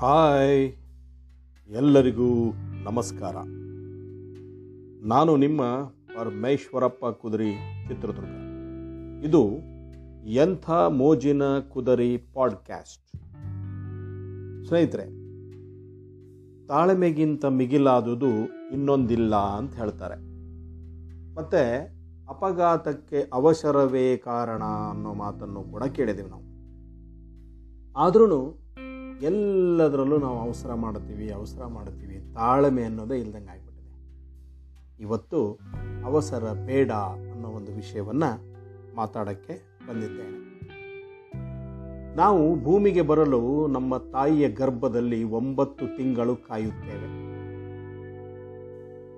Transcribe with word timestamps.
Hi. 0.00 0.72
ಎಲ್ಲರಿಗೂ 1.68 2.52
ನಮಸ್ಕಾರ. 2.84 3.36
ನಾನು 5.06 5.36
ನಿಮ್ಮ 5.36 5.62
ಪರಮೇಶ್ವರಪ್ಪ 6.16 7.06
ಕುದುರಿ 7.06 7.52
ಚಿತ್ರದುರ್ಗ. 7.88 8.28
ಇದು 9.24 9.50
ಎಂಥ 10.26 10.70
ಮೋಜಿನ 10.70 11.42
ಕುದರಿ 11.68 12.16
ಪಾಡ್ಕ್ಯಾಸ್ಟ್. 12.16 13.16
ಸ್ನೇಹಿತರೆ, 14.66 15.04
ತಾಳ್ಮೆಗಿಂತ 16.66 17.44
ಮಿಗಿಲಾದುದು 17.44 18.28
ಇನ್ನೊಂದಿಲ್ಲ 18.72 19.36
ಅಂತ 19.36 19.74
ಹೇಳ್ತಾರೆ. 19.74 20.16
ಮತ್ತು 21.34 21.88
ಅಪಘಾತಕ್ಕೆ 22.28 23.30
ಅವಸರವೇ 23.32 24.16
ಕಾರಣ 24.16 24.62
ಅನ್ನೋ 24.90 25.14
ಮಾತನ್ನು 25.14 25.62
ಕೂಡ 25.62 25.84
ಕೇಳಿದ್ದೀವಿ 25.84 26.30
ನಾವು. 26.30 26.44
ಆದ್ರೂ 27.96 28.56
ಎಲ್ಲದರಲ್ಲೂ 29.22 30.18
ನಾವು 30.18 30.38
ಅವಸರ 30.40 30.74
ಮಾಡ್ತೀವಿ 30.74 31.30
ಅವಸರ 31.30 31.64
ಮಾಡ್ತೀವಿ 31.64 32.34
ತಾಳ್ಮೆ 32.34 32.82
ಅನ್ನೋದೇ 32.82 33.18
ಇಲ್ದಂಗೆ 33.18 33.50
ಆಗಿಬಿಟ್ಟಿದೆ. 33.50 33.80
ಇವತ್ತು 35.00 35.58
ಅವಸರ, 36.04 36.52
ಬೇಡ 36.66 36.92
ಅನ್ನೋ 36.92 37.48
ಒಂದು 37.48 37.72
ವಿಷಯವನ್ನು 37.72 38.50
ಮಾತಾಡೋಕ್ಕೆ 38.96 39.80
ಬಂದಿದ್ದೇನೆ. 39.88 40.50
ನಾವು 42.16 42.64
ಭೂಮಿಗೆ 42.64 43.02
ಬರಲು 43.02 43.66
ನಮ್ಮ 43.66 43.96
ತಾಯಿಯ 43.96 44.48
ಗರ್ಭದಲ್ಲಿ 44.48 45.24
ಒಂಬತ್ತು 45.24 45.96
ತಿಂಗಳು 45.96 46.36
ಕಾಯುತ್ತೇವೆ. 46.36 47.30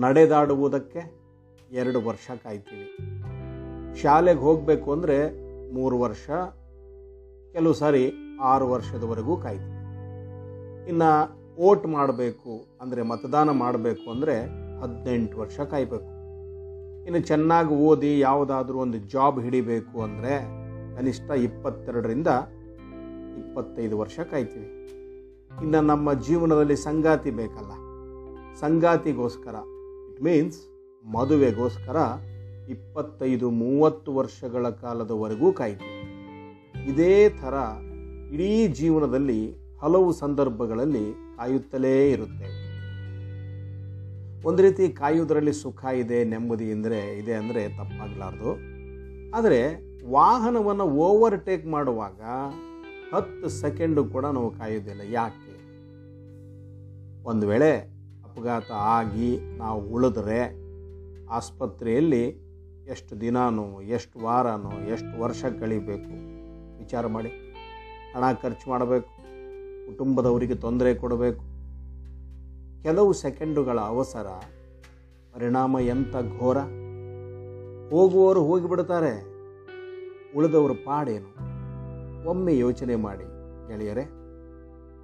ನಡೆದಾಡುವುದಕ್ಕೆ 0.00 1.16
ಎರಡು 1.70 2.06
ವರ್ಷ 2.06 2.30
ಕಾಯ್ತೀವಿ. 2.44 2.98
ಶಾಲೆಗೆ 4.02 4.40
ಹೋಗಬೇಕು 4.40 4.92
ಅಂದರೆ 4.92 5.46
ಮೂರು 5.74 6.00
ವರ್ಷ, 6.00 6.30
ಕೆಲವು 7.52 7.72
ಸಾರಿ 7.72 8.12
ಆರು 8.42 8.70
ವರ್ಷದವರೆಗೂ 8.70 9.36
ಕಾಯ್ತೀವಿ. 9.36 9.75
ಇನ್ನು 10.88 11.10
ವೋಟ್ 11.60 11.86
ಮಾಡಬೇಕು 11.86 12.52
ಅಂದರೆ 12.80 13.02
ಮತದಾನ 13.02 13.50
ಮಾಡಬೇಕು 13.50 14.10
ಅಂದರೆ 14.10 14.36
ಹದಿನೆಂಟು 14.80 15.38
ವರ್ಷ 15.40 15.60
ಕಾಯಬೇಕು. 15.60 16.10
ಇನ್ನು 17.06 17.20
ಚೆನ್ನಾಗಿ 17.20 17.74
ಓದಿ 17.74 18.18
ಯಾವುದಾದ್ರೂ 18.18 18.78
ಒಂದು 18.78 18.98
ಜಾಬ್ 18.98 19.40
ಹಿಡಿಬೇಕು 19.40 20.02
ಅಂದರೆ 20.02 20.34
ಕನಿಷ್ಠ 20.96 21.30
ಇಪ್ಪತ್ತೆರಡರಿಂದ 21.30 22.26
ಇಪ್ಪತ್ತೈದು 23.38 23.98
ವರ್ಷ 23.98 24.18
ಕಾಯ್ತೀವಿ. 24.20 24.68
ಇನ್ನು 25.62 25.80
ನಮ್ಮ 25.80 26.12
ಜೀವನದಲ್ಲಿ 26.12 26.76
ಸಂಗಾತಿ 26.76 27.30
ಬೇಕಲ್ಲ. 27.30 27.72
ಸಂಗಾತಿಗೋಸ್ಕರ 28.60 29.56
ಇಟ್ 30.10 30.22
ಮೀನ್ಸ್ 30.22 30.58
ಮದುವೆಗೋಸ್ಕರ 31.04 31.96
ಇಪ್ಪತ್ತೈದು, 32.68 33.50
ಮೂವತ್ತು 33.50 34.14
ವರ್ಷಗಳ 34.14 34.68
ಕಾಲದವರೆಗೂ 34.68 35.52
ಕಾಯ್ತೀವಿ. 35.52 35.94
ಇದೇ 36.90 37.28
ಥರ 37.28 37.54
ಇಡೀ 38.34 38.68
ಜೀವನದಲ್ಲಿ 38.68 39.40
ಹಲವು 39.86 40.12
ಸಂದರ್ಭಗಳಲ್ಲಿ 40.12 41.04
ಕಾಯುತ್ತಲೇ 41.36 42.10
ಇರುತ್ತೆ. 42.10 42.46
ಒಂದು 44.48 44.62
ರೀತಿ 44.62 44.88
ಕಾಯುವುದರಲ್ಲಿ 44.88 45.52
ಸುಖ 45.52 45.84
ಇದೆ, 45.84 46.24
ನೆಮ್ಮದಿ 46.24 46.72
ಅಂದರೆ 46.72 47.18
ಇದೆ 47.18 47.34
ಅಂದರೆ 47.34 47.68
ತಪ್ಪಾಗಲಾರ್ದು. 47.68 48.50
ಆದರೆ 49.36 49.60
ವಾಹನವನ್ನು 50.10 50.84
ಓವರ್ಟೇಕ್ 50.84 51.66
ಮಾಡುವಾಗ 51.66 52.20
ಹತ್ತು 53.14 53.48
ಸೆಕೆಂಡು 53.48 54.04
ಕೂಡ 54.04 54.24
ನಾವು 54.26 54.50
ಕಾಯೋದಿಲ್ಲ 54.50 55.02
ಯಾಕೆ? 55.10 55.52
ಒಂದು 57.24 57.48
ವೇಳೆ 57.48 57.70
ಅಪಘಾತ 58.28 58.70
ಆಗಿ 58.72 59.30
ನಾವು 59.56 59.80
ಉಳಿದ್ರೆ 59.86 60.40
ಆಸ್ಪತ್ರೆಯಲ್ಲಿ 61.30 62.24
ಎಷ್ಟು 62.94 63.20
ದಿನಾನೋ, 63.20 63.80
ಎಷ್ಟು 63.80 64.20
ವಾರನೋ, 64.20 64.72
ಎಷ್ಟು 64.88 65.22
ವರ್ಷ 65.22 65.44
ಕಳಿಬೇಕು? 65.44 66.14
ವಿಚಾರ 66.78 67.06
ಮಾಡಿ. 67.06 67.28
ಹಣ 68.14 68.32
ಖರ್ಚು 68.42 68.70
ಮಾಡಬೇಕು. 68.70 69.12
ಕುಟುಂಬದವರಿಗೆ 69.86 70.54
ತೊಂದರೆ 70.54 70.94
ಕೊಡಬೇಕು. 70.94 71.44
ಕೆಲವು 72.82 73.12
ಸೆಕೆಂಡುಗಳ 73.12 73.80
ಅವಸರ, 73.80 74.26
ಪರಿಣಾಮ 75.34 75.78
ಎಂಥ 75.80 76.16
ಘೋರ? 76.40 76.58
ಹೋಗುವವರು 77.90 78.44
ಹೋಗಿಬಿಡ್ತಾರೆ 78.44 79.36
ಉಳಿದವರು 80.36 80.74
ಪಾಡೇನು? 80.74 81.30
ಒಮ್ಮೆ 82.28 82.58
ಯೋಚನೆ 82.58 82.96
ಮಾಡಿ, 82.96 83.24
ಗೆಳೆಯರೆ, 83.68 84.02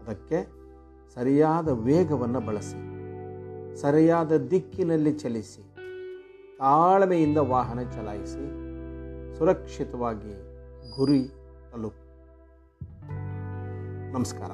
ಅದಕ್ಕೆ 0.03 0.50
ಸರಿಯಾದ 1.14 1.69
ವೇಗವನ್ನು 1.69 2.41
ಬಳಸಿ, 2.41 2.81
ಸರಿಯಾದ 3.76 4.37
ದಿಕ್ಕಿನಲ್ಲಿ 4.37 5.12
ಚಲಿಸಿ, 5.12 5.62
ತಾಳ್ಮೆಯಿಂದ 6.59 7.38
ವಾಹನ 7.38 7.81
ಚಲಾಯಿಸಿ, 7.91 8.44
ಸುರಕ್ಷಿತವಾಗಿ 9.38 10.34
ಗುರಿ 10.97 11.28
ತಲುಪಿ 11.72 12.09
ನಮಸ್ಕಾರ. 14.12 14.50